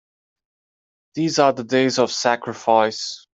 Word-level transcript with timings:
These 1.13 1.37
are 1.37 1.53
days 1.53 1.99
of 1.99 2.11
sacrifice! 2.11 3.27